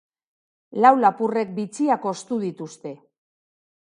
[0.85, 2.95] Lau lapurrek bitxiak ostu dituzte.